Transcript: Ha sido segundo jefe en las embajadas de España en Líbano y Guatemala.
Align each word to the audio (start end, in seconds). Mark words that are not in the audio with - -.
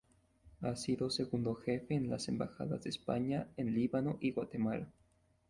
Ha 0.61 0.75
sido 0.77 1.11
segundo 1.11 1.53
jefe 1.53 1.93
en 1.93 2.09
las 2.09 2.27
embajadas 2.27 2.81
de 2.81 2.89
España 2.89 3.49
en 3.55 3.75
Líbano 3.75 4.17
y 4.19 4.31
Guatemala. 4.31 4.89